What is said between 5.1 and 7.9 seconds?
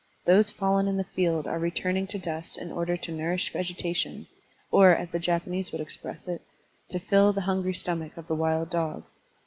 the Japanese would express it, to fill the hungry